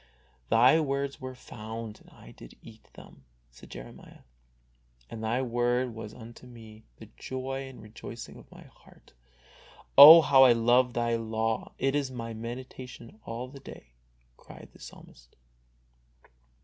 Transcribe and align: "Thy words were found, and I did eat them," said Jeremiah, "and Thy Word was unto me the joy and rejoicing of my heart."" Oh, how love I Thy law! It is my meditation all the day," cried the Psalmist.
"Thy 0.49 0.79
words 0.79 1.21
were 1.21 1.35
found, 1.35 1.99
and 1.99 2.09
I 2.09 2.31
did 2.31 2.55
eat 2.63 2.85
them," 2.93 3.23
said 3.51 3.69
Jeremiah, 3.69 4.21
"and 5.11 5.23
Thy 5.23 5.43
Word 5.43 5.93
was 5.93 6.11
unto 6.11 6.47
me 6.47 6.85
the 6.95 7.05
joy 7.17 7.67
and 7.69 7.79
rejoicing 7.83 8.37
of 8.37 8.49
my 8.51 8.63
heart."" 8.63 9.13
Oh, 9.99 10.21
how 10.21 10.51
love 10.53 10.97
I 10.97 11.11
Thy 11.13 11.15
law! 11.17 11.73
It 11.77 11.93
is 11.93 12.09
my 12.09 12.33
meditation 12.33 13.19
all 13.25 13.47
the 13.47 13.59
day," 13.59 13.91
cried 14.37 14.69
the 14.73 14.79
Psalmist. 14.79 15.35